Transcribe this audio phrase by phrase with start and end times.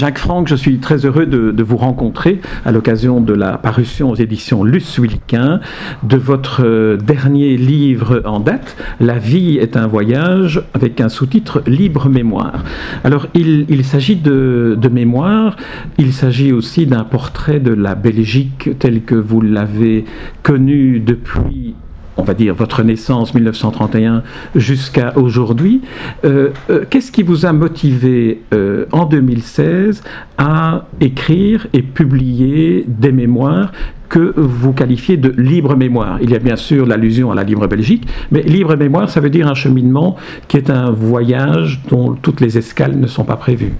[0.00, 4.14] Jacques Franck, je suis très heureux de, vous rencontrer à l'occasion de la parution aux
[4.14, 5.60] éditions Luce Wilquin
[6.04, 11.62] de votre euh, dernier livre en date, La vie est un voyage, avec un sous-titre
[11.66, 12.64] Libre mémoire.
[13.04, 15.56] Alors, il, s'agit de, de, mémoire,
[15.98, 20.06] il s'agit aussi d'un portrait de la Belgique telle que vous l'avez
[20.42, 21.74] connue depuis
[22.16, 24.22] on va dire, votre naissance 1931
[24.54, 25.80] jusqu'à aujourd'hui.
[26.24, 30.02] Euh, euh, qu'est-ce qui vous a motivé euh, en 2016
[30.38, 33.72] à écrire et publier des mémoires
[34.08, 36.18] que vous qualifiez de libre mémoire.
[36.20, 39.30] Il y a bien sûr l'allusion à la libre Belgique, mais libre mémoire, ça veut
[39.30, 40.16] dire un cheminement
[40.48, 43.72] qui est un voyage dont toutes les escales ne sont pas prévues.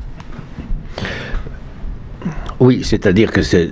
[2.61, 3.71] Oui, c'est-à-dire que c'est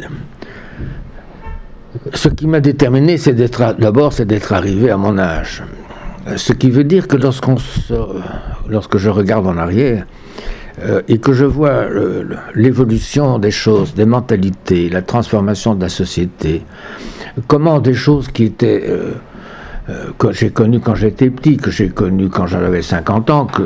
[2.14, 5.62] ce qui m'a déterminé, c'est d'être d'abord, c'est d'être arrivé à mon âge.
[6.36, 10.04] Ce qui veut dire que lorsque je regarde en arrière
[10.82, 11.86] euh, et que je vois
[12.54, 16.62] l'évolution des choses, des mentalités, la transformation de la société,
[17.46, 19.12] comment des choses qui étaient euh,
[19.90, 23.62] euh, que j'ai connues quand j'étais petit, que j'ai connues quand j'avais 50 ans, que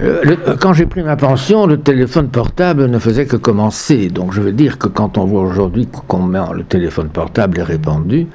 [0.00, 4.08] euh, euh, quand j'ai pris ma pension, le téléphone portable ne faisait que commencer.
[4.08, 5.88] Donc je veux dire que quand on voit aujourd'hui
[6.28, 8.28] met le téléphone portable est répandu,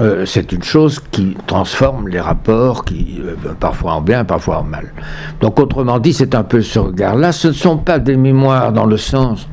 [0.00, 3.20] euh, c'est une chose qui transforme les rapports, qui
[3.60, 4.92] parfois en bien, parfois en mal.
[5.40, 7.32] Donc autrement dit, c'est un peu ce regard-là.
[7.32, 9.48] Ce ne sont pas des mémoires dans le sens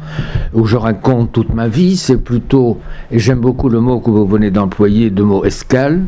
[0.53, 2.79] où je raconte toute ma vie, c'est plutôt,
[3.11, 6.05] et j'aime beaucoup le mot que vous venez d'employer, de mot escale,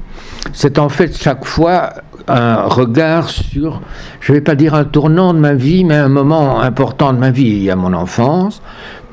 [0.54, 1.94] c'est en fait chaque fois
[2.28, 3.82] un regard sur,
[4.20, 7.20] je ne vais pas dire un tournant de ma vie, mais un moment important de
[7.20, 7.70] ma vie.
[7.70, 8.62] A mon enfance,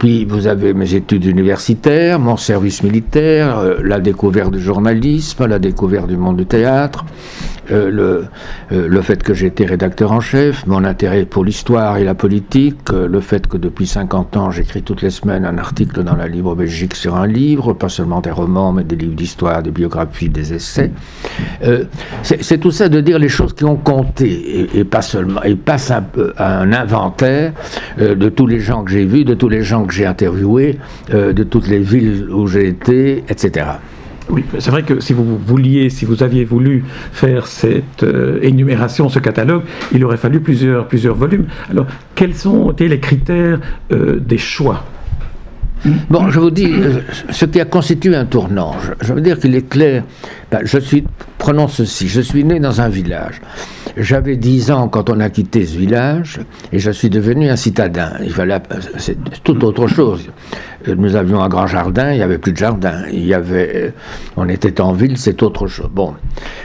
[0.05, 5.59] puis vous avez mes études universitaires, mon service militaire, euh, la découverte du journalisme, la
[5.59, 7.07] découverte du monde du théâtre,
[7.71, 8.25] euh, le,
[8.73, 12.91] euh, le fait que j'étais rédacteur en chef, mon intérêt pour l'histoire et la politique,
[12.91, 16.55] le fait que depuis 50 ans j'écris toutes les semaines un article dans la Libre
[16.55, 20.53] Belgique sur un livre, pas seulement des romans, mais des livres d'histoire, des biographies, des
[20.53, 20.91] essais.
[22.23, 25.91] C'est tout ça de dire les choses qui ont compté et, pas seulement, et passe
[25.91, 26.05] un,
[26.37, 27.55] un inventaire
[27.99, 30.79] de tous les gens que j'ai vus, de tous les gens que j'ai interviewé,
[31.13, 33.67] euh, de toutes les villes où j'ai été, etc.
[34.31, 39.09] Oui, c'est vrai que si vous vouliez, si vous aviez voulu faire cette euh, énumération,
[39.09, 39.63] ce catalogue,
[39.93, 41.47] il aurait fallu plusieurs, plusieurs volumes.
[41.71, 43.61] Alors, quels ont été les critères
[43.93, 44.85] euh, des choix?
[46.09, 46.73] Bon, je vous dis,
[47.31, 50.05] ce qui a constitué un tournant, je, veux dire qu'il est clair,
[50.51, 51.05] ben, je suis,
[51.37, 53.41] prenons ceci, je suis né dans un village.
[53.97, 56.41] J'avais 10 ans quand on a quitté ce village
[56.73, 58.13] et je suis devenu un citadin.
[58.23, 58.61] Il fallait,
[58.97, 60.29] c'est tout autre chose.
[60.87, 63.03] Nous avions un grand jardin, il n'y avait plus de jardin.
[63.13, 63.91] Il y avait, euh,
[64.37, 65.89] on était en ville, c'est autre chose.
[65.93, 66.15] Bon.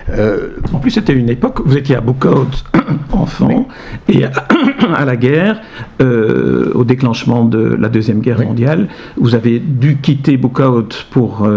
[0.09, 2.63] Euh, en plus, c'était une époque, vous étiez à Bukout,
[3.11, 3.67] enfant,
[4.07, 4.25] et
[4.95, 5.61] à, la guerre,
[6.01, 8.87] euh, au déclenchement de la Deuxième Guerre mondiale,
[9.17, 11.47] vous avez dû quitter Bukout pour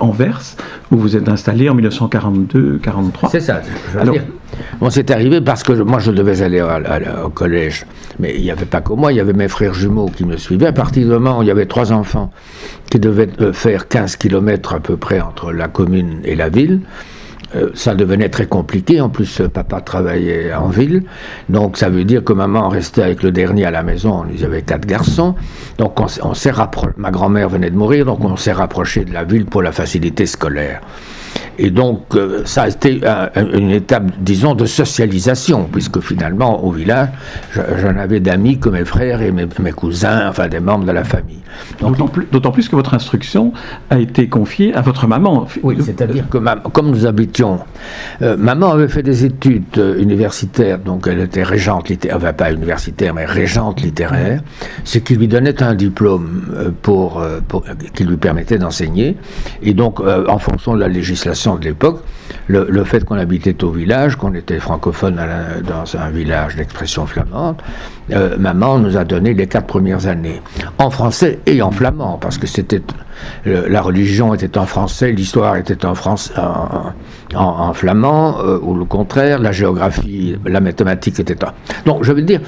[0.00, 0.56] Anvers,
[0.90, 3.30] où vous êtes installé en 1942-43.
[3.30, 3.62] C'est ça.
[3.92, 4.22] Je veux dire,
[4.80, 7.86] Bon, c'est arrivé parce que moi, je devais aller au collège.
[8.18, 10.36] Mais il n'y avait pas que moi, il y avait mes frères jumeaux qui me
[10.36, 10.66] suivaient.
[10.66, 12.30] À partir du moment où il y avait trois enfants
[12.90, 16.80] qui devaient euh, faire 15 km à peu près entre la commune et la ville,
[17.54, 19.00] euh, ça devenait très compliqué.
[19.00, 21.04] En plus, euh, papa travaillait en ville.
[21.48, 24.24] Donc, ça veut dire que maman restait avec le dernier à la maison.
[24.32, 25.34] Il y avait quatre garçons.
[25.78, 26.52] Donc, on, on s'est
[26.96, 30.26] Ma grand-mère venait de mourir, donc on s'est rapproché de la ville pour la facilité
[30.26, 30.80] scolaire.
[31.58, 33.00] Et donc, euh, ça a été
[33.36, 37.08] une étape, disons, de socialisation, puisque finalement, au village,
[37.54, 41.38] j'en avais d'amis que mes frères et mes, cousins, enfin des membres de la famille.
[41.80, 43.52] D'autant plus, que votre instruction
[43.90, 45.46] a été confiée à votre maman.
[45.62, 46.38] Oui, c'est-à-dire que
[46.70, 47.60] comme nous habitions,
[48.22, 52.50] euh, maman avait fait des études euh, universitaires, donc elle était régente littéraire, enfin pas
[52.52, 54.42] universitaire, mais régente littéraire,
[54.84, 57.64] ce qui lui donnait un diplôme pour, pour
[57.94, 59.16] qui lui permettait d'enseigner.
[59.62, 62.02] Et donc, en fonction de la législation, de l'époque,
[62.48, 65.20] le, fait qu'on habitait au village, qu'on était francophone
[65.66, 67.56] dans un village d'expression flamande,
[68.10, 70.42] euh, maman nous a donné les quatre premières années,
[70.78, 72.82] en français et en flamand, parce que c'était
[73.44, 76.32] la religion était en français, l'histoire était en, France,
[77.34, 81.48] en, flamand, ou le contraire, la géographie, la mathématique était en...
[81.86, 82.40] Donc je veux dire,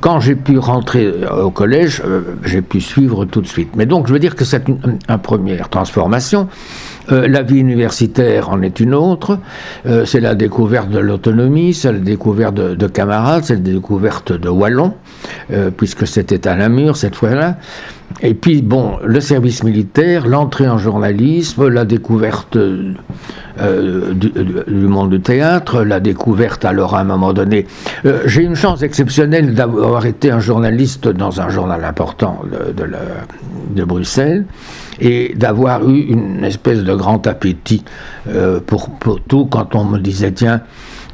[0.00, 2.02] quand j'ai pu rentrer au collège,
[2.44, 3.76] j'ai pu suivre tout de suite.
[3.76, 6.48] Mais donc je veux dire que c'est une, une première transformation.
[7.10, 9.38] Euh, la vie universitaire en est une autre.
[9.86, 14.48] Euh, c'est la découverte de l'autonomie, c'est la découverte de, camarades, c'est la découverte de
[14.48, 14.94] Wallon,
[15.50, 17.56] euh, puisque c'était à Namur cette fois-là.
[18.20, 22.84] Et puis, bon, le service militaire, l'entrée en journalisme, la découverte du,
[24.68, 27.66] monde du théâtre, la découverte alors à un moment donné.
[28.26, 32.42] J'ai une chance exceptionnelle d'avoir été un journaliste dans un journal important
[33.74, 34.44] de, Bruxelles
[35.00, 37.84] et d'avoir eu une espèce de grand appétit
[38.28, 38.90] euh, pour,
[39.28, 40.62] tout quand on me disait tiens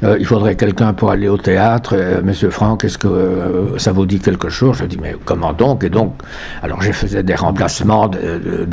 [0.03, 1.95] euh, il faudrait quelqu'un pour aller au théâtre.
[1.95, 4.77] Euh, Monsieur Franck, est-ce que ça vous dit quelque chose?
[4.79, 5.83] Je dis, mais comment donc?
[5.83, 6.13] Et donc,
[6.61, 8.67] alors je faisais des remplacements de,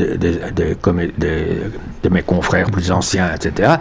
[2.11, 3.77] mes confrères plus anciens, etc.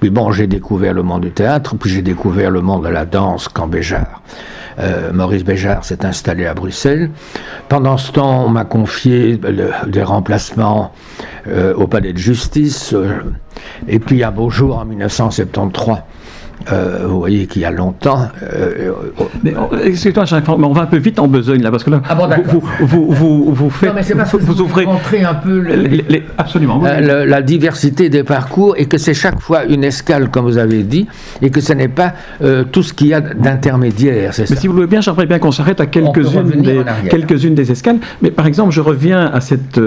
[0.00, 3.04] Puis bon, j'ai découvert le monde du théâtre, puis j'ai découvert le monde de la
[3.04, 4.22] danse quand Béjart.
[4.78, 7.10] Euh, Maurice Béjart s'est installé à Bruxelles.
[7.68, 9.38] Pendant ce temps, on m'a confié
[9.86, 10.92] des remplacements
[11.48, 12.94] euh, au palais de justice.
[12.94, 13.20] Euh,
[13.88, 15.98] et puis un beau jour, en 1973,
[16.72, 18.28] euh, vous voyez qu'il y a longtemps.
[18.42, 19.54] Euh, euh, mais
[19.84, 22.14] excusez-moi, mais on va un peu vite en besogne là, parce que là, ah
[22.44, 23.92] vous, vous, vous, vous, faites,
[24.32, 24.84] vous, vous ouvrez
[25.24, 30.30] un peu les, absolument la diversité des parcours et que c'est chaque fois une escale,
[30.30, 31.06] comme vous avez dit,
[31.40, 32.12] et que ce n'est pas
[32.72, 34.32] tout ce qu'il y a d'intermédiaire.
[34.38, 37.98] Mais si vous voulez bien, j'aimerais bien qu'on s'arrête à quelques-unes des, quelques des escales.
[38.22, 39.80] Mais par exemple, je reviens à cette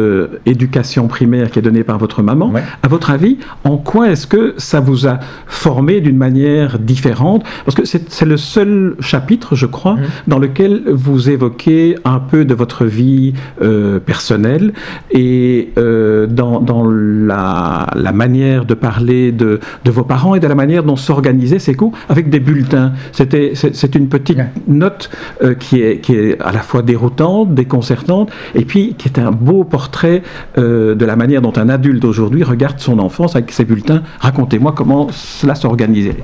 [0.45, 2.51] éducation primaire qui est donnée par votre maman.
[2.81, 7.75] À votre avis, en quoi est-ce que ça vous a formé d'une manière différente Parce
[7.75, 10.07] que c'est le seul chapitre, je crois, mmh.
[10.27, 14.73] dans lequel vous évoquez un peu de votre vie euh, personnelle
[15.11, 20.47] et euh, dans, dans la, la, manière de parler de, de, vos parents et de
[20.47, 22.93] la manière dont s'organisaient ces cours avec des bulletins.
[23.11, 25.09] C'est une petite note
[25.41, 29.31] euh, qui, est, qui est à la fois déroutante, déconcertante, et puis qui est un
[29.31, 30.23] beau portrait
[30.57, 34.03] de la manière dont un adulte aujourd'hui regarde son enfance avec ses bulletins.
[34.19, 36.17] Racontez-moi comment cela s'organisait.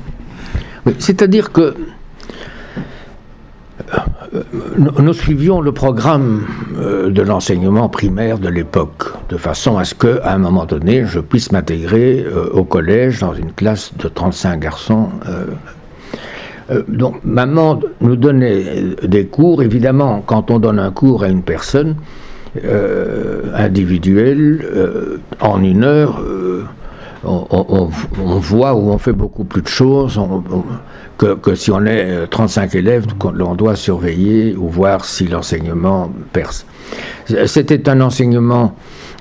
[0.99, 1.75] C'est-à-dire que
[4.35, 4.41] euh,
[4.99, 6.45] nous suivions le programme
[6.77, 11.19] euh, de l'enseignement primaire de l'époque, de façon à ce qu'à un moment donné, je
[11.19, 15.09] puisse m'intégrer euh, au collège dans une classe de 35 garçons.
[16.87, 19.63] donc, maman nous donnait des cours.
[19.63, 21.95] Évidemment, quand on donne un cours à une personne
[23.55, 24.65] individuelle,
[25.39, 26.21] en une heure,
[27.23, 27.89] on,
[28.39, 30.19] voit où on fait beaucoup plus de choses
[31.17, 36.65] que, si on est 35 euh, élèves, on doit surveiller ou voir si l'enseignement perce.
[37.45, 38.75] C'était un enseignement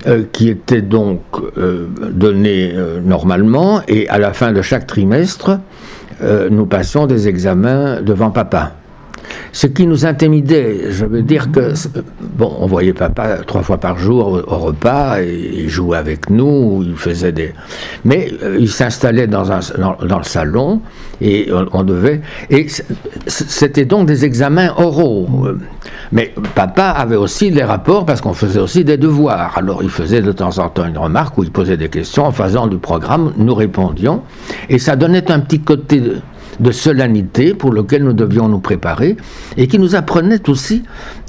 [0.07, 1.21] euh, qui était donc
[1.57, 2.73] euh, donné
[3.03, 5.59] normalement et à la fin de chaque trimestre,
[6.51, 8.73] nous passions des examens devant papa
[9.51, 10.91] ce qui nous intimidait.
[10.91, 11.73] Je veux dire que,
[12.37, 16.83] bon, on voyait papa trois fois par jour au, repas, et il jouait avec nous,
[16.85, 17.53] il faisait des.
[18.05, 20.81] Mais euh, il s'installait dans, un, dans, le salon,
[21.21, 22.21] et on, devait.
[22.49, 22.67] Et
[23.27, 25.27] c'était donc des examens oraux.
[26.11, 29.57] Mais papa avait aussi des rapports parce qu'on faisait aussi des devoirs.
[29.57, 32.25] Alors il faisait de temps en temps une remarque où il posait des questions.
[32.25, 34.21] En faisant du programme, nous répondions.
[34.69, 36.17] Et ça donnait un petit côté de
[36.59, 39.17] de solennité pour lequel nous devions nous préparer
[39.57, 40.83] et qui nous apprenait aussi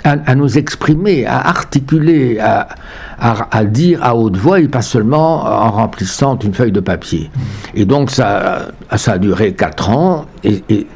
[0.04, 6.38] à, nous exprimer, à articuler, à, dire à haute voix et pas seulement en remplissant
[6.38, 7.30] une feuille de papier.
[7.74, 10.86] Et donc ça a duré quatre ans et,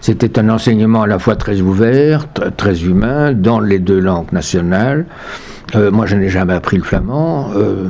[0.00, 2.26] c'était un enseignement à la fois très ouvert,
[2.56, 5.06] très humain, dans les deux langues nationales.
[5.74, 7.50] Euh, moi, je n'ai jamais appris le flamand.
[7.56, 7.88] Euh,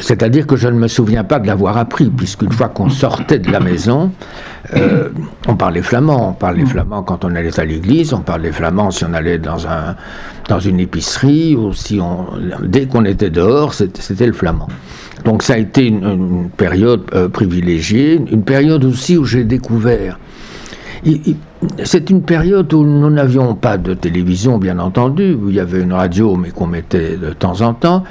[0.00, 3.50] c'est-à-dire que je ne me souviens pas de l'avoir appris, puisqu'une fois qu'on sortait de
[3.50, 4.10] la maison,
[4.74, 5.08] euh,
[5.48, 6.30] on parlait flamand.
[6.30, 9.66] On parlait flamand quand on allait à l'église, on parlait flamand si on allait dans,
[9.66, 9.96] un,
[10.48, 12.26] dans une épicerie, ou si on,
[12.62, 14.68] dès qu'on était dehors, c'était le flamand.
[15.24, 20.18] Donc ça a été une, période privilégiée, une période aussi où j'ai découvert.
[21.84, 25.80] C'est une période où nous n'avions pas de télévision, bien entendu, où il y avait
[25.82, 28.04] une radio, mais qu'on mettait de temps en temps.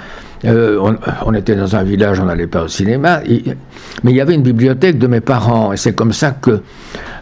[0.44, 0.80] Euh,
[1.26, 3.22] on, était dans un village, on n'allait pas au cinéma,
[4.04, 6.62] mais il y avait une bibliothèque de mes parents, et c'est comme ça que,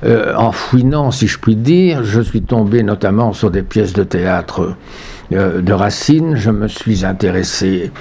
[0.04, 4.04] euh, en fouinant, si je puis dire, je suis tombé notamment sur des pièces de
[4.04, 4.76] théâtre
[5.34, 6.36] de Racine.
[6.36, 7.92] Je me suis intéressé,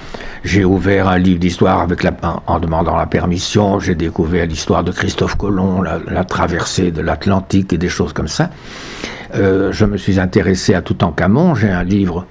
[0.44, 2.12] j'ai ouvert un livre d'histoire avec la,
[2.46, 7.78] en demandant la permission, j'ai découvert l'histoire de Christophe Colomb, la, traversée de l'Atlantique et
[7.78, 8.50] des choses comme ça.
[9.34, 12.26] je me suis intéressé à Toutankhamon, j'ai un livre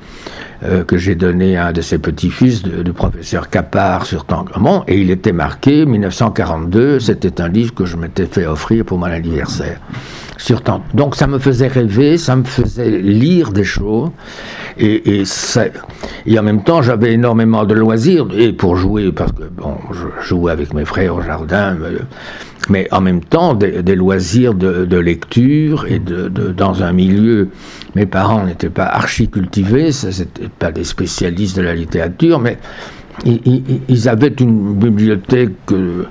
[0.64, 5.00] euh, que j'ai donné à un de ses petits-fils, du professeur Capard sur Tangamont, et
[5.02, 9.80] il était marqué 1942, c'était un livre que je m'étais fait offrir pour mon anniversaire.
[10.94, 14.10] Donc ça me faisait rêver, ça me faisait lire des choses,
[14.78, 15.24] et, et,
[16.26, 20.28] et en même temps j'avais énormément de loisirs, et pour jouer, parce que bon, je
[20.28, 21.78] jouais avec mes frères au jardin,
[22.70, 27.50] mais en même temps des, loisirs de, lecture et de, dans un milieu.
[27.96, 32.58] Mes parents n'étaient pas archi cultivés, ce n'étaient pas des spécialistes de la littérature, mais
[33.26, 36.06] ils, avaient une bibliothèque euh,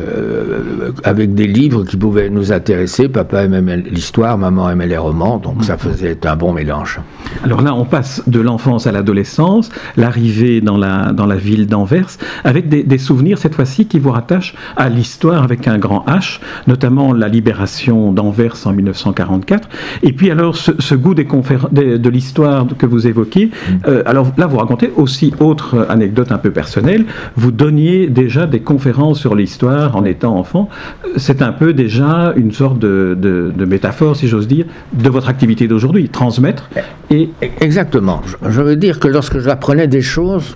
[0.00, 3.08] euh, avec des livres qui pouvaient nous intéresser.
[3.08, 7.00] Papa aimait l'histoire, maman aimait les romans, donc ça faisait un bon mélange.
[7.44, 12.08] Alors là, on passe de l'enfance à l'adolescence, l'arrivée dans la, dans la ville d'Anvers,
[12.42, 17.12] avec des, souvenirs cette fois-ci qui vous rattachent à l'histoire avec un grand H, notamment
[17.12, 19.68] la libération d'Anvers en 1944.
[20.02, 23.46] Et puis alors ce, goût des de, de l'histoire que vous évoquiez.
[23.46, 23.72] Mm.
[23.86, 27.04] Euh, alors là, vous racontez aussi autre anecdote un peu personnelle.
[27.36, 30.68] Vous donniez déjà des conférences sur l'histoire en étant enfant,
[31.16, 36.08] c'est un peu déjà une sorte de, métaphore, si j'ose dire, de votre activité d'aujourd'hui,
[36.08, 36.68] transmettre
[37.10, 37.30] et...
[37.60, 38.22] Exactement.
[38.46, 40.54] Je veux dire que lorsque j'apprenais des choses,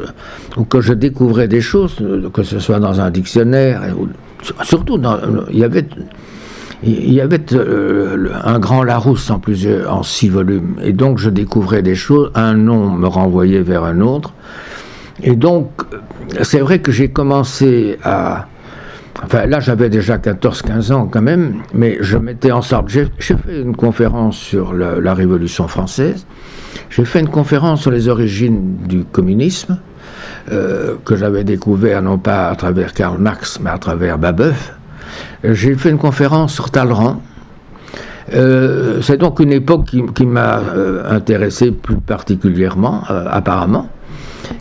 [0.57, 1.97] ou que je découvrais des choses,
[2.33, 3.83] que ce soit dans un dictionnaire,
[4.63, 5.19] surtout dans,
[5.51, 5.87] il y avait...
[6.85, 11.29] Il y avait euh, un grand Larousse en plusieurs, en six volumes, et donc je
[11.29, 12.31] découvrais des choses.
[12.37, 14.33] Un nom me renvoyait vers un autre,
[15.21, 15.71] et donc
[16.43, 18.47] c'est vrai que j'ai commencé à,
[19.25, 22.89] Enfin, là, j'avais déjà 14-15 ans quand même, mais je m'étais en sorte.
[22.89, 26.27] J'ai fait une conférence sur la, Révolution française.
[26.91, 29.79] J'ai fait une conférence sur les origines du communisme,
[30.53, 34.75] euh, que j'avais découvert non pas à travers Karl Marx, mais à travers Babeuf.
[35.43, 37.21] J'ai fait une conférence sur Talleyrand.
[38.35, 43.89] Euh, c'est donc une époque qui, m'a euh, intéressé plus particulièrement, apparemment.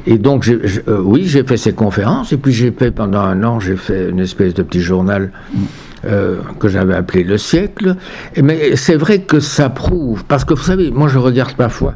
[0.05, 3.59] Et donc, euh, oui, j'ai fait ces conférences, et puis j'ai fait pendant un an,
[3.59, 5.31] j'ai fait une espèce de petit journal
[6.05, 7.95] euh, que j'avais appelé Le siècle.
[8.41, 11.95] mais c'est vrai que ça prouve, parce que vous savez, moi je regarde parfois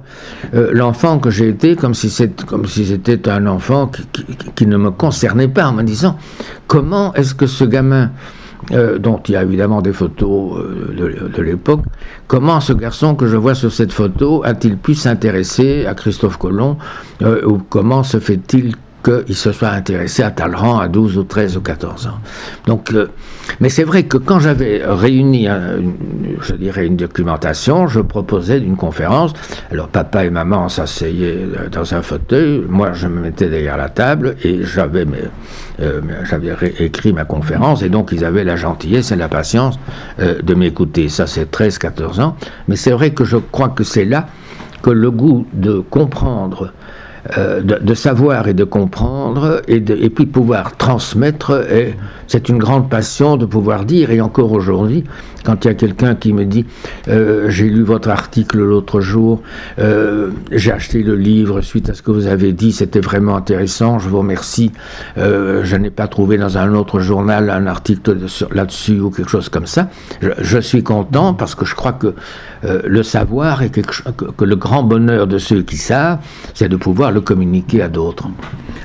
[0.53, 3.91] euh, l'enfant que j'ai été comme si c'était un enfant
[4.55, 6.17] qui, ne me concernait pas, en me disant
[6.67, 8.11] comment est-ce que ce gamin
[8.73, 11.81] euh, dont il y a évidemment des photos euh, de, l'époque.
[12.27, 16.77] Comment ce garçon que je vois sur cette photo a-t-il pu s'intéresser à Christophe Colomb
[17.21, 21.57] euh, ou comment se fait-il qu'il se soit intéressé à Talleyrand à 12 ou 13
[21.57, 22.19] ou 14 ans.
[22.67, 23.07] Donc, euh,
[23.59, 25.47] mais c'est vrai que quand j'avais réuni,
[26.41, 29.33] je dirais, une documentation, je proposais une conférence.
[29.71, 34.35] Alors, papa et maman s'asseyaient dans un fauteuil, moi je me mettais derrière la table
[34.43, 35.05] et j'avais
[35.81, 39.79] euh, j'avais écrit ma conférence et donc ils avaient la gentillesse et la patience
[40.19, 41.09] euh, de m'écouter.
[41.09, 42.35] Ça, c'est 13-14 ans.
[42.67, 44.27] Mais c'est vrai que je crois que c'est là
[44.81, 46.71] que le goût de comprendre
[47.37, 51.65] euh, de, savoir et de comprendre et, de, puis pouvoir transmettre.
[52.27, 54.09] c'est une grande passion de pouvoir dire.
[54.09, 55.03] Et encore aujourd'hui,
[55.45, 56.65] quand il y a quelqu'un qui me dit
[57.07, 59.41] euh, J'ai lu votre article l'autre jour,
[59.77, 63.99] euh, j'ai acheté le livre suite à ce que vous avez dit, c'était vraiment intéressant,
[63.99, 64.71] je vous remercie.
[65.15, 68.17] je n'ai pas trouvé dans un autre journal un article
[68.51, 69.89] là-dessus ou quelque chose comme ça.
[70.21, 72.13] Je, suis content parce que je crois que
[72.63, 76.19] le savoir est quelque chose, que le grand bonheur de ceux qui savent,
[76.53, 78.27] c'est de pouvoir le communiquer à d'autres.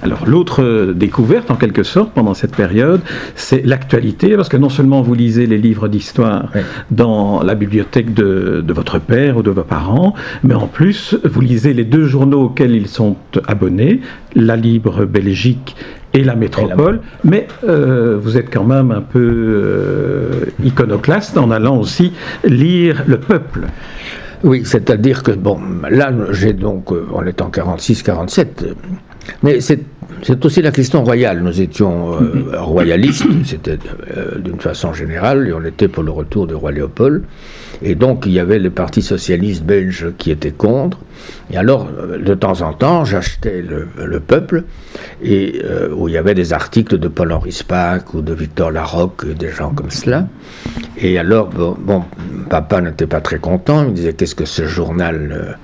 [0.02, 3.00] Alors l'autre découverte en quelque sorte pendant cette période,
[3.34, 6.50] c'est l'actualité, parce que non seulement vous lisez les livres d'histoire
[6.90, 11.72] dans la bibliothèque de, votre père ou de vos parents, mais en plus vous lisez
[11.72, 13.16] les deux journaux auxquels ils sont
[13.46, 14.00] abonnés,
[14.34, 15.76] La Libre Belgique
[16.12, 20.30] et La Métropole, mais euh, vous êtes quand même un peu euh,
[20.64, 22.12] iconoclaste en allant aussi
[22.44, 23.60] lire Le Peuple.
[24.44, 25.58] Oui, c'est-à-dire que, bon,
[25.90, 28.46] là, j'ai donc, euh, on est en 46-47,
[29.42, 29.80] mais c'est
[30.44, 31.42] aussi la question royale.
[31.42, 33.78] Nous étions euh, royalistes, c'était
[34.16, 37.22] euh, d'une façon générale, et on était pour le retour du roi Léopold.
[37.82, 40.98] Et donc, il y avait le Parti socialiste belge qui était contre.
[41.50, 44.64] Et alors, de temps en temps, j'achetais le, Peuple,
[45.22, 45.62] et,
[45.94, 49.70] où il y avait des articles de Paul-Henri Spaak ou de Victor Larocque, des gens
[49.70, 50.26] comme cela.
[50.98, 52.04] Et alors, bon,
[52.48, 55.56] papa n'était pas très content, il me disait qu'est-ce que ce journal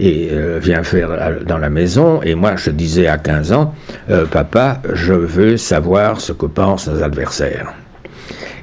[0.00, 1.10] euh, euh, vient faire
[1.46, 2.20] dans la maison?
[2.22, 3.74] Et moi, je disais à 15 ans,
[4.10, 7.72] euh, papa, je veux savoir ce que pensent nos adversaires.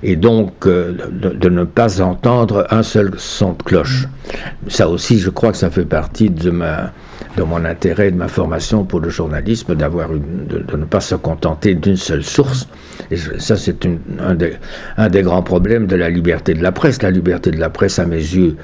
[0.04, 4.08] Et donc, de, ne pas entendre un seul son de cloche.
[4.68, 9.00] Ça aussi, je crois que ça fait partie de mon intérêt, de ma formation pour
[9.00, 12.68] le journalisme, d'avoir de, ne pas se contenter d'une seule source.
[13.12, 13.88] Et ça, c'est
[14.98, 17.01] un des grands problèmes de la liberté de la presse.
[17.01, 18.56] La liberté de la presse, à mes yeux,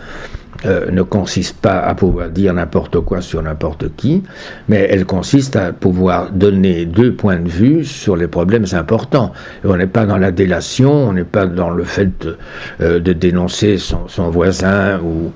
[0.66, 4.24] euh, ne consiste pas à pouvoir dire n'importe quoi sur n'importe qui,
[4.70, 9.34] mais elle consiste à pouvoir donner deux points de vue sur les problèmes importants.
[9.66, 12.38] on n'est pas dans la délation, on n'est pas dans le fait de,
[12.82, 15.32] euh, dénoncer son, voisin ou,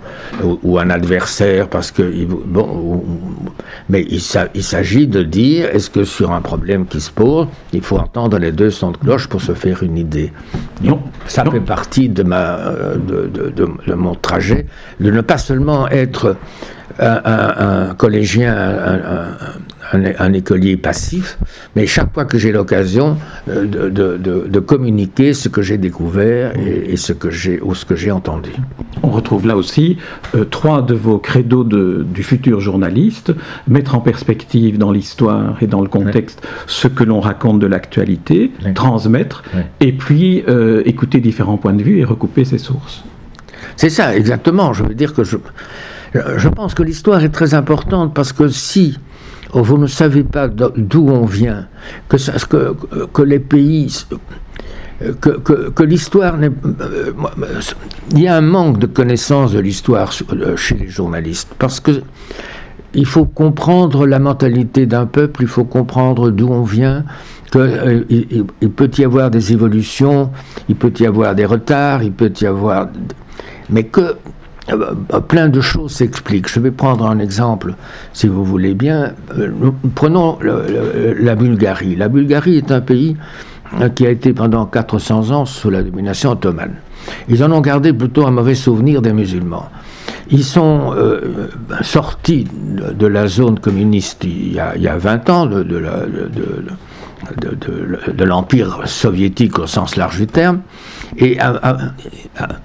[0.63, 2.03] ou, un adversaire, parce que
[2.45, 3.03] bon,
[3.89, 4.21] mais il,
[4.55, 8.37] il s'agit de dire est-ce que sur un problème qui se pose, il faut entendre
[8.37, 10.31] les deux sons de cloche pour se faire une idée.
[10.81, 14.65] Non, ça fait partie de ma euh, de, de, de mon trajet
[15.09, 16.35] de ne pas seulement être
[16.99, 18.55] un, collégien,
[19.91, 21.39] un, écolier passif,
[21.75, 23.17] mais chaque fois que j'ai l'occasion
[23.49, 28.11] euh, de, communiquer ce que j'ai découvert et, ce que j'ai ou ce que j'ai
[28.11, 28.51] entendu.
[29.01, 29.97] On retrouve là aussi
[30.35, 33.33] euh, trois de vos credos du futur journaliste
[33.67, 38.51] mettre en perspective dans l'histoire et dans le contexte ce que l'on raconte de l'actualité,
[38.75, 39.43] transmettre,
[39.79, 43.03] et puis euh, écouter différents points de vue et recouper ses sources.
[43.79, 44.73] C'est ça, exactement.
[44.73, 45.37] Je veux dire que je,
[46.13, 48.99] je pense que l'histoire est très importante parce que si
[49.53, 51.65] vous ne savez pas d'où on vient,
[52.09, 54.05] que, que, que les pays
[55.21, 56.51] que, que, l'histoire n'est.
[58.11, 62.01] Il y a un manque de connaissance de l'histoire chez les journalistes, parce que
[62.93, 67.05] il faut comprendre la mentalité d'un peuple, il faut comprendre d'où on vient,
[67.51, 70.31] qu'il euh, il, peut y avoir des évolutions,
[70.67, 72.87] il peut y avoir des retards, il peut y avoir
[73.69, 74.01] mais que
[74.71, 76.49] euh, euh, plein de choses s'expliquent.
[76.49, 77.73] Je vais prendre un exemple,
[78.13, 79.13] si vous voulez bien.
[79.95, 81.95] Prenons la Bulgarie.
[81.95, 83.15] La Bulgarie est un pays
[83.95, 86.73] qui a été pendant 400 ans sous la domination ottomane.
[87.29, 89.69] Ils en ont gardé plutôt un mauvais souvenir des musulmans.
[90.31, 90.93] Ils sont
[91.81, 92.45] sortis
[92.97, 95.79] de, la zone communiste il y a, 20 ans, de, de
[98.23, 100.61] l'Empire soviétique au sens large du terme.
[101.17, 101.37] Et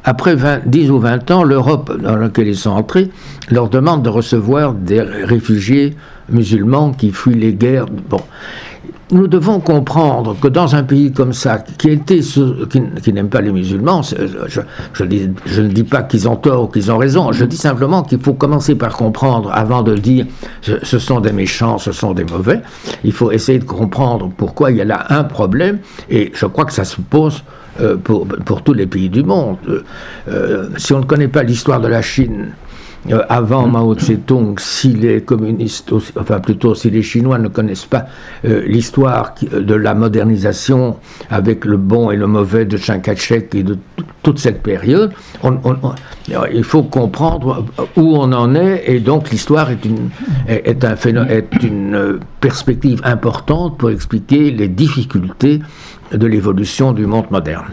[0.04, 3.10] après 10 ou 20 ans, l'Europe dans laquelle ils sont entrés
[3.50, 5.96] leur demande de recevoir des réfugiés
[6.28, 7.86] musulmans qui fuient les guerres.
[7.86, 8.20] Bon.
[9.10, 14.60] Nous devons comprendre que dans un pays comme ça, qui, n'aime pas les musulmans, je,
[14.94, 18.18] je, ne dis pas qu'ils ont tort ou qu'ils ont raison, je dis simplement qu'il
[18.18, 20.26] faut commencer par comprendre avant de dire
[20.62, 22.60] ce, sont des méchants, ce sont des mauvais.
[23.04, 26.64] Il faut essayer de comprendre pourquoi il y a là un problème, et je crois
[26.64, 27.42] que ça se pose
[27.80, 29.58] euh, pour, pour, tous les pays du monde.
[30.28, 32.52] Euh, si on ne connaît pas l'histoire de la Chine,
[33.10, 38.06] euh, avant Mao Tse-tung, si les communistes, enfin plutôt si les Chinois ne connaissent pas
[38.44, 40.96] l'histoire de la modernisation
[41.30, 43.78] avec le bon et le mauvais de Chiang Kai-shek et de
[44.22, 45.12] toute cette période,
[46.52, 47.64] il faut comprendre
[47.96, 50.10] où on en est et donc l'histoire est une
[52.40, 55.60] perspective importante pour expliquer les difficultés
[56.12, 57.66] de l'évolution du monde moderne.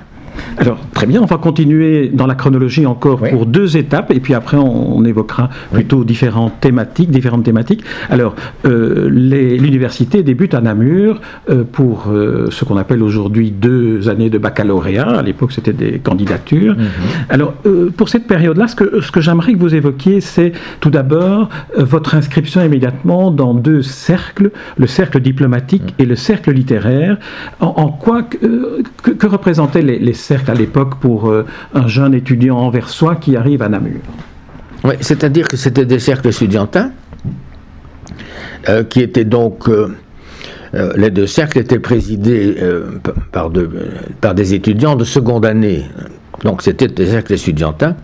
[0.57, 4.33] Alors, très bien, on va continuer dans la chronologie encore pour deux étapes, et puis
[4.33, 7.83] après on, évoquera plutôt différentes thématiques, différentes thématiques.
[8.09, 14.29] Alors, euh, l'université débute à Namur euh, pour euh, ce qu'on appelle aujourd'hui deux années
[14.29, 15.07] de baccalauréat.
[15.07, 16.75] À l'époque, c'était des candidatures.
[16.75, 16.85] Mhm.
[17.29, 17.53] Alors,
[17.97, 22.15] pour cette période-là, ce que, ce que j'aimerais que vous évoquiez, c'est tout d'abord votre
[22.15, 25.89] inscription immédiatement dans deux cercles, le cercle diplomatique mhm.
[25.99, 27.17] et le cercle littéraire.
[27.59, 32.57] En, quoi, que, que, représentaient les, les cercles à l'époque pour euh, un jeune étudiant
[32.57, 34.01] anversois qui arrive à Namur.
[34.83, 36.91] Oui, c'est-à-dire que c'était des cercles estudiantins
[38.69, 39.67] euh, qui étaient donc.
[39.67, 39.95] Euh,
[40.95, 42.55] les deux cercles étaient présidés
[43.33, 43.51] par,
[44.21, 45.83] par des étudiants de seconde année.
[46.45, 47.97] Donc c'était des cercles estudiantins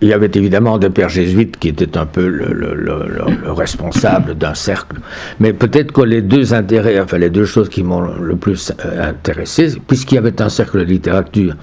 [0.00, 4.96] il y avait évidemment des pères jésuites qui étaient un peu le, responsable d'un cercle.
[5.40, 9.10] Mais peut-être que les deux intérêts, enfin les deux choses qui m'ont le plus euh,
[9.10, 11.54] intéressé, puisqu'il y avait un cercle de littérature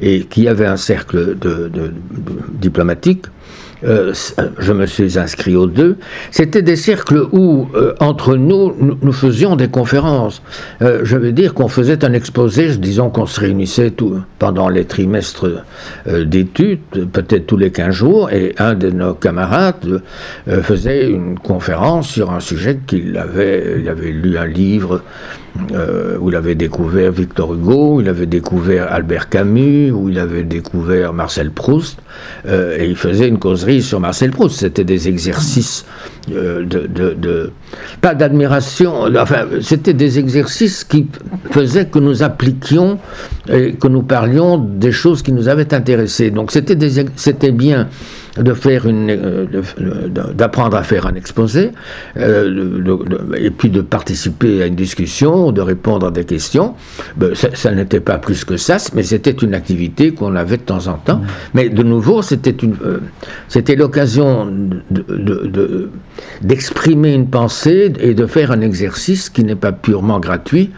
[0.00, 1.70] et qu'il y avait un cercle de
[2.52, 3.26] diplomatique,
[3.84, 4.12] euh,
[4.58, 5.96] je me suis inscrit aux deux,
[6.30, 10.42] c'était des cercles où, euh, entre nous, nous, faisions des conférences.
[10.82, 14.84] Euh, je veux dire qu'on faisait un exposé, disons qu'on se réunissait tout, pendant les
[14.84, 15.64] trimestres
[16.06, 16.80] d'études,
[17.12, 20.02] peut-être tous les 15 jours, et un de nos camarades
[20.62, 25.02] faisait une conférence sur un sujet qu'il avait, il avait lu un livre
[26.20, 30.42] où il avait découvert Victor Hugo, où il avait découvert Albert Camus, où il avait
[30.42, 31.98] découvert Marcel Proust,
[32.48, 34.60] et il faisait une causerie sur Marcel Proust.
[34.60, 35.84] C'était des exercices
[36.32, 37.50] euh, de,
[38.00, 41.06] pas d'admiration, enfin, c'était des exercices qui
[41.50, 42.98] faisaient que nous appliquions
[43.52, 46.30] et que nous parlions des choses qui nous avaient intéressés.
[46.30, 46.76] Donc c'était
[47.16, 47.88] c'était bien
[48.38, 49.46] de faire une, euh,
[50.34, 51.70] d'apprendre à faire un exposé,
[52.16, 52.82] euh,
[53.36, 56.74] et puis de participer à une discussion, de répondre à des questions.
[57.16, 60.88] Ben, ça, n'était pas plus que ça, mais c'était une activité qu'on avait de temps
[60.88, 61.20] en temps.
[61.54, 62.98] Mais de nouveau, c'était une, euh,
[63.48, 64.46] c'était l'occasion
[64.90, 65.90] de,
[66.42, 70.70] d'exprimer une pensée et de faire un exercice qui n'est pas purement gratuit,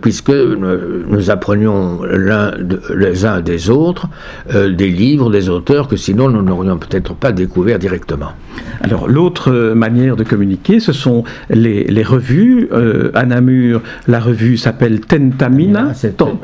[0.00, 2.52] puisque nous apprenions l'un
[2.94, 4.08] les uns des autres
[4.52, 8.32] des livres, des auteurs que sinon nous n'aurions peut-être pas découvert directement.
[8.80, 12.68] Alors l'autre manière de communiquer, ce sont les, revues.
[12.72, 15.92] Euh, à Namur, la revue s'appelle Tentamina,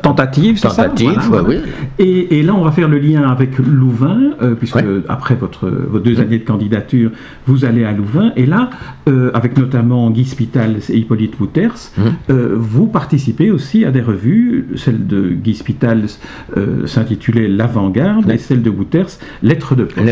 [0.01, 0.91] tentative, c'est ça
[1.47, 1.57] oui.
[1.99, 6.19] Et, là, on va faire le lien avec Louvain, euh, puisque après votre, vos deux
[6.19, 7.11] années de candidature,
[7.47, 8.31] vous allez à Louvain.
[8.35, 8.69] Et là,
[9.07, 12.13] euh, avec notamment Guy Spitals et Hippolyte Wouters, hum.
[12.55, 14.67] vous participez aussi à des revues.
[14.75, 16.09] Celle de Guy Spitals
[16.85, 20.03] s'intitulait L'Avant-Garde et celle de Wouters, Lettres de poche.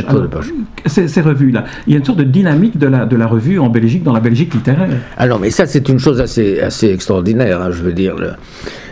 [0.85, 3.69] Ces, revues-là, il y a une sorte de dynamique de la, de la revue en
[3.69, 4.89] Belgique, dans la Belgique littéraire.
[5.17, 8.15] Alors, mais ça, c'est une chose assez, assez extraordinaire, hein, je veux dire.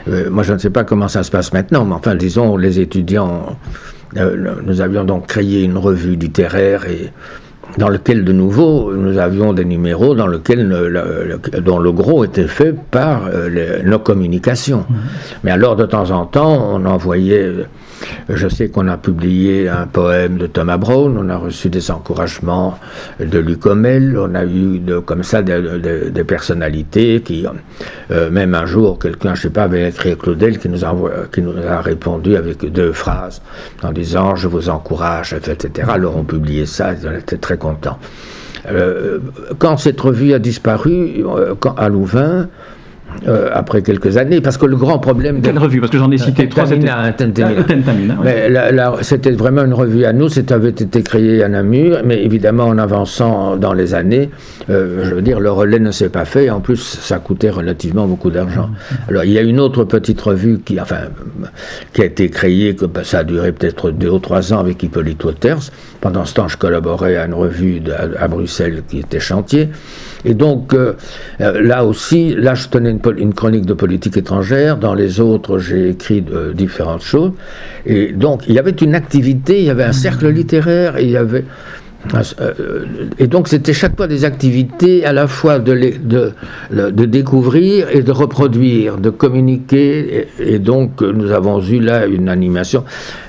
[0.08, 2.80] Euh, moi, je ne sais pas comment ça se passe maintenant, mais enfin, disons, les
[2.80, 3.58] étudiants,
[4.18, 7.12] euh, nous avions donc créé une revue littéraire et
[7.78, 10.68] dans lequel de nouveau nous avions des numéros dans lequel
[11.64, 14.86] dont le gros était fait par euh, nos communications.
[14.90, 14.96] Mmh.
[15.46, 17.50] Mais alors de temps en temps, on envoyait
[18.30, 22.78] je sais qu'on a publié un poème de Thomas Brown, on a reçu des encouragements
[23.20, 27.46] de Luc on a eu comme ça des, personnalités qui,
[28.12, 32.36] euh, même un jour, quelqu'un, je sais pas, avait écrit Claudel qui nous, a, répondu
[32.36, 33.42] avec deux phrases
[33.84, 35.88] en disant Je vous encourage, etc.
[35.90, 38.00] Alors on publiait ça, on était très contents.
[38.70, 39.20] Euh,
[39.58, 42.48] quand cette revue a disparu, euh, à Louvain,
[43.28, 45.42] euh, après quelques années, parce que le grand problème...
[45.42, 45.80] Quelle revue?
[45.80, 46.66] Parce que j'en ai cité trois.
[48.24, 48.50] Mais
[49.02, 53.56] c'était vraiment une revue à nous, avait été créé à Namur, mais évidemment en avançant
[53.58, 54.30] dans les années,
[54.70, 58.08] euh, je veux dire, le relais ne s'est pas fait, en plus ça coûtait relativement
[58.08, 58.70] beaucoup d'argent.
[59.08, 61.10] Alors il y a une autre petite revue qui, enfin,
[61.94, 64.82] qui a été créée, que, bah, ça a duré peut-être deux ou trois ans avec
[64.84, 65.72] Hippolyte Waters.
[66.00, 67.82] Pendant ce temps, je collaborais à une revue
[68.18, 69.70] à, Bruxelles qui était chantier.
[70.26, 70.94] Et donc, euh,
[71.40, 75.90] là aussi, là je tenais une une chronique de politique étrangère, dans les autres j'ai
[75.90, 77.32] écrit de, différentes choses.
[77.86, 81.18] Et donc il y avait une activité, il y avait un cercle littéraire, il y
[81.18, 81.46] avait
[83.20, 86.34] et donc c'était chaque fois des activités à la fois de, de,
[86.72, 90.28] de découvrir et de reproduire, de communiquer.
[90.40, 92.84] Et, donc nous avons eu là une animation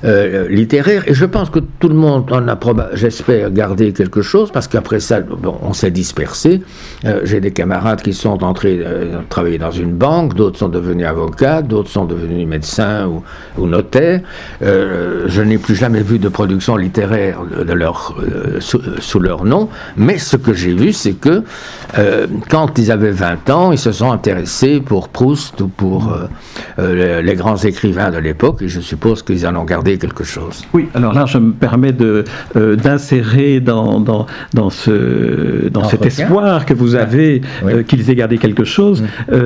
[0.04, 1.04] euh, littéraire.
[1.06, 2.58] Et je pense que tout le monde en a,
[2.94, 5.20] j'espère, gardé quelque chose, parce qu'après ça,
[5.62, 6.62] on s'est dispersé.
[7.04, 8.80] Euh, j'ai des camarades qui sont entrés
[9.28, 13.22] travailler dans une banque, d'autres sont devenus avocats, d'autres sont devenus médecins ou,
[13.58, 14.20] ou notaires.
[14.61, 18.14] je n'ai plus jamais vu de production littéraire de leur
[18.62, 21.42] sous, leur nom, mais ce que j'ai vu, c'est que
[21.98, 26.27] euh, quand ils avaient 20 ans, ils se sont intéressés pour Proust ou pour euh,
[26.79, 30.64] euh, les, grands écrivains de l'époque, et je suppose qu'ils en ont gardé quelque chose.
[30.72, 31.92] Oui, alors là, je me permets
[32.55, 37.42] d'insérer dans, dans, dans, ce, dans cet espoir que vous avez
[37.87, 39.37] qu'ils aient gardé quelque chose, mm.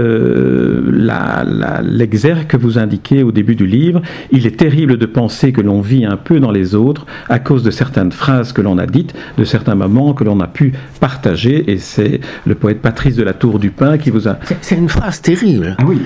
[1.82, 5.80] l'exergue que vous indiquez au début du livre, il est terrible de penser que l'on
[5.80, 9.05] vit un peu dans les autres à cause de certaines phrases que l'on a dites
[9.36, 11.70] de certains moments que l'on a pu partager.
[11.70, 14.38] Et c'est le poète Patrice de la Tour du Pin qui vous a.
[14.60, 15.76] C'est une phrase terrible.
[15.78, 16.00] Ah oui.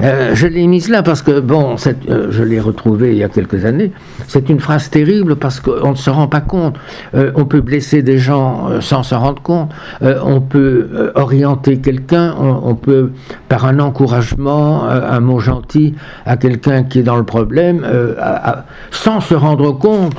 [0.00, 1.76] Euh, je l'ai mise là parce que, bon,
[2.08, 3.92] euh, je l'ai retrouvée il y a quelques années.
[4.28, 6.76] C'est une phrase terrible parce qu'on ne se rend pas compte.
[7.14, 9.70] Euh, on peut blesser des gens sans s'en rendre compte.
[10.02, 12.34] on peut orienter quelqu'un.
[12.38, 13.12] On, peut,
[13.48, 15.94] par un encouragement, un mot gentil
[16.26, 17.86] à quelqu'un qui est dans le problème,
[18.90, 20.14] sans se rendre compte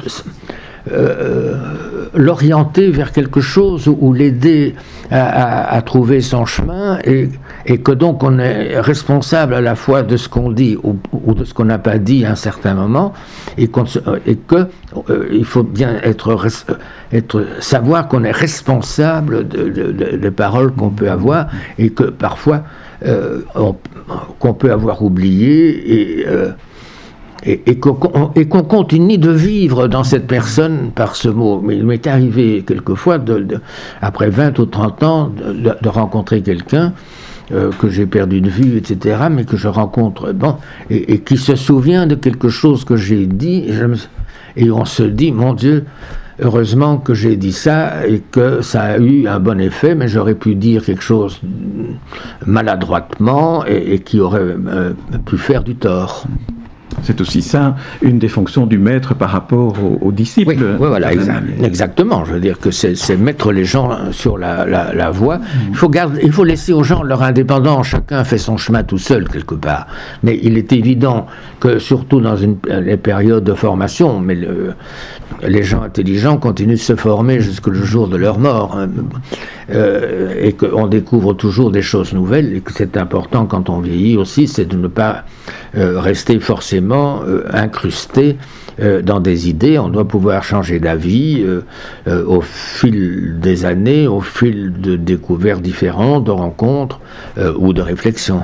[0.92, 1.56] euh,
[2.14, 4.76] l'orienter vers quelque chose ou l'aider
[5.12, 7.30] à, trouver son chemin et,
[7.80, 11.54] que donc on est responsable à la fois de ce qu'on dit ou, de ce
[11.54, 13.14] qu'on n'a pas dit à un certain moment
[13.58, 13.82] et, qu
[14.26, 14.68] et que
[15.10, 16.38] euh, il faut bien être,
[17.60, 22.64] savoir qu'on est responsable de, des paroles qu'on peut avoir et que parfois
[23.06, 23.42] euh,
[24.40, 26.26] qu'on peut avoir oublié et
[27.46, 31.62] et, qu'on continue de vivre dans cette personne par ce mot.
[31.64, 33.20] Mais il m'est arrivé quelquefois,
[34.02, 36.94] après 20 ou 30 ans, de, rencontrer quelqu'un
[37.52, 40.56] euh, que j'ai perdu de vue, etc., mais que je rencontre, bon,
[40.90, 43.66] et, qui se souvient de quelque chose que j'ai dit,
[44.56, 45.86] et, on se dit, mon Dieu,
[46.40, 50.36] heureusement que j'ai dit ça et que ça a eu un bon effet, mais j'aurais
[50.36, 51.40] pu dire quelque chose
[52.46, 54.94] maladroitement et, qui aurait euh,
[55.26, 56.26] pu faire du tort.
[57.04, 60.56] C'est aussi ça, une des fonctions du maître par rapport aux, disciples.
[60.58, 62.26] Oui, voilà, exactement.
[62.26, 65.38] Je veux dire que c'est mettre les gens sur la, voie.
[65.38, 65.42] Mm.
[65.70, 67.88] Il, faut garder, il faut laisser aux gens leur indépendance.
[67.88, 69.88] Chacun fait son chemin tout seul, quelque part.
[70.24, 71.28] Mais il est évident
[71.60, 74.38] que, surtout dans une, les périodes de formation, mais
[75.44, 78.78] les gens intelligents continuent de se former jusqu'au jour de leur mort.
[78.78, 78.90] Hein.
[79.72, 84.16] Euh, et qu'on découvre toujours des choses nouvelles, et que c'est important quand on vieillit
[84.16, 85.24] aussi, c'est de ne pas
[85.76, 88.38] euh, rester forcément euh, incrusté
[89.04, 89.80] dans des idées.
[89.80, 91.46] On doit pouvoir changer d'avis
[92.06, 97.00] au fil des années, au fil de découvertes différentes, de rencontres
[97.58, 98.44] ou de réflexions.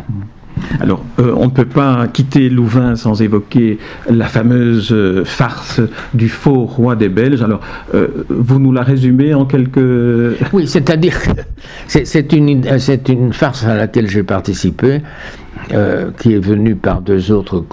[0.80, 5.82] Alors, euh, on ne peut pas quitter Louvain sans évoquer la fameuse euh, farce
[6.14, 7.42] du faux roi des Belges.
[7.42, 7.62] Alors,
[7.94, 9.80] euh, vous nous la résumez en quelques...
[10.54, 11.18] Oui, c'est-à-dire
[11.88, 12.64] c'est une,
[13.10, 15.02] une farce à laquelle j'ai participé,
[16.20, 17.64] qui est venue par deux autres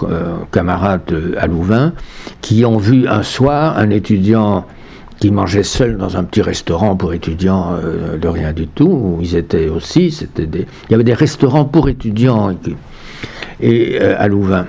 [0.51, 1.93] camarades à Louvain,
[2.41, 4.65] qui ont vu un soir un étudiant
[5.19, 7.73] qui mangeait seul dans un petit restaurant pour étudiants
[8.19, 11.65] de rien du tout, où ils étaient aussi, c'était des, il y avait des restaurants
[11.65, 12.55] pour étudiants
[13.59, 14.67] et, euh, à Louvain.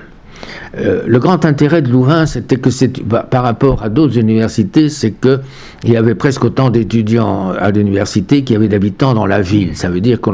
[0.77, 2.69] Euh, le grand intérêt de Louvain, c'était que
[3.03, 5.41] bah, par rapport à d'autres universités, c'est que
[5.83, 9.75] il y avait presque autant d'étudiants à l'université qu'il y avait d'habitants dans la ville.
[9.75, 10.31] Ça veut dire qu'à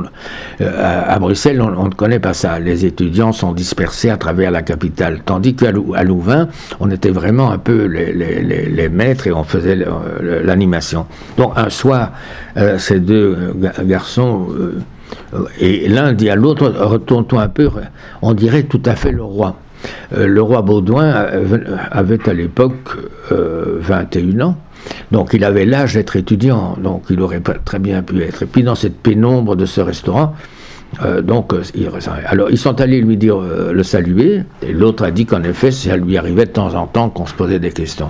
[0.61, 2.59] euh, Bruxelles, on, ne connaît pas ça.
[2.59, 6.49] Les étudiants sont dispersés à travers la capitale, tandis qu'à Louvain,
[6.79, 9.77] on était vraiment un peu les, maîtres et on faisait
[10.43, 11.05] l'animation.
[11.37, 12.11] Donc un soir,
[12.77, 13.53] ces deux
[13.83, 14.47] garçons
[15.59, 17.69] et l'un dit à l'autre, retourne-toi un peu,
[18.21, 19.55] on dirait tout à fait le roi.
[20.15, 21.09] Euh, le roi Baudouin
[21.91, 22.97] avait à l'époque
[23.29, 24.57] 21 euh, ans,
[25.11, 28.43] donc il avait l'âge d'être étudiant, donc il aurait très bien pu être.
[28.43, 30.33] Et puis dans cette pénombre de ce restaurant,
[31.03, 31.61] euh, donc, euh,
[32.25, 35.71] alors ils sont allés lui dire euh, le saluer, et l'autre a dit qu'en effet,
[35.71, 38.09] ça lui arrivait de temps en temps qu'on se posait des questions.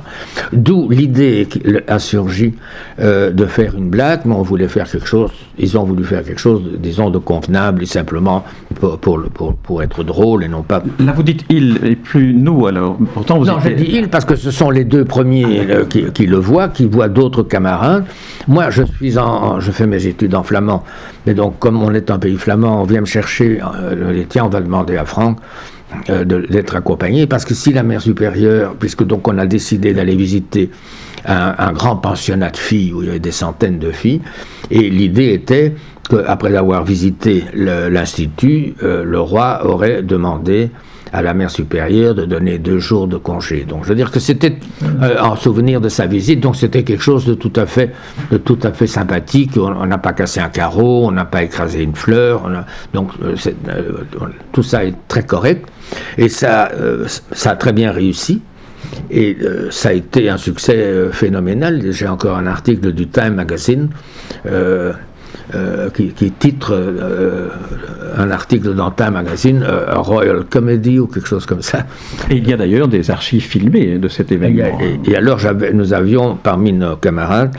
[0.53, 1.47] D'où l'idée
[1.87, 2.53] a surgi
[2.99, 6.39] de faire une blague, mais on voulait faire quelque chose, ils ont voulu faire quelque
[6.39, 8.43] chose, disons, de convenable et simplement
[8.75, 10.83] pour, pour, pour, être drôle et non pas.
[10.99, 12.97] Là, vous dites il et plus nous, alors.
[13.13, 16.25] Pourtant, vous Non, j'ai dit il parce que ce sont les deux premiers qui, qui,
[16.25, 18.05] le voient, qui voient d'autres camarades.
[18.47, 20.83] Moi, je suis en, je fais mes études en flamand,
[21.27, 24.49] mais donc, comme on est un pays flamand, on vient me chercher, euh, tiens, on
[24.49, 25.39] va demander à Franck
[26.09, 30.15] euh, d'être accompagné, parce que si la mère supérieure, puisque donc on a décidé d'aller
[30.15, 30.71] visiter
[31.25, 34.21] un, grand pensionnat de filles où il y avait des centaines de filles,
[34.71, 35.73] et l'idée était
[36.09, 40.69] qu'après avoir visité l'institut, euh, le roi aurait demandé
[41.13, 43.65] à la mère supérieure de donner deux jours de congé.
[43.65, 44.57] Donc, je veux dire que c'était
[45.01, 47.93] euh, en souvenir de sa visite, donc c'était quelque chose de tout à fait,
[48.31, 49.51] de tout à fait sympathique.
[49.57, 52.49] On n'a pas cassé un carreau, on n'a pas écrasé une fleur,
[52.93, 53.35] donc euh,
[53.69, 53.91] euh,
[54.51, 55.67] tout ça est très correct
[56.17, 56.69] et ça,
[57.31, 58.41] ça a très bien réussi.
[59.09, 59.37] Et
[59.69, 61.91] ça a été un succès phénoménal.
[61.91, 63.89] J'ai encore un article du Time Magazine
[65.93, 67.49] qui, titre euh,
[68.17, 71.85] un article dans Time Magazine, euh, Royal Comedy ou quelque chose comme ça.
[72.29, 74.77] Et il y a d'ailleurs des archives filmées de cet événement.
[75.05, 75.39] Et, alors
[75.73, 77.55] nous avions parmi nos camarades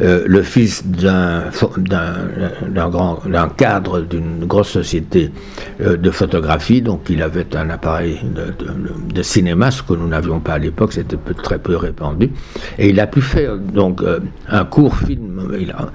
[0.00, 1.44] le fils d'un
[2.90, 5.30] grand d'un cadre d'une grosse société
[5.80, 8.54] de photographie, donc il avait un appareil de,
[9.14, 12.30] de cinéma, ce que nous n'avions pas à l'époque, c'était très peu répandu,
[12.78, 14.02] et il a pu faire donc
[14.48, 15.52] un court film.
[15.58, 15.88] Il a,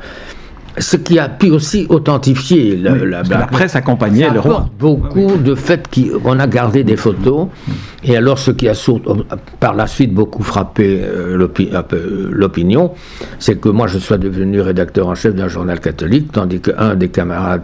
[0.77, 4.69] ce qui a pu aussi authentifier la, la, presse accompagnait le roi.
[4.79, 5.87] Beaucoup de fait
[6.23, 7.47] qu'on a gardé des photos.
[8.03, 8.73] Et alors, ce qui a
[9.59, 11.37] par la suite beaucoup frappé euh,
[12.31, 12.91] l'opinion,
[13.39, 17.09] c'est que moi je sois devenu rédacteur en chef d'un journal catholique, tandis qu'un des
[17.09, 17.63] camarades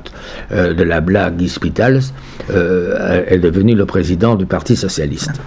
[0.51, 2.01] euh, de la blague, Guy Spitals,
[2.51, 5.41] euh, est devenu le président du Parti socialiste.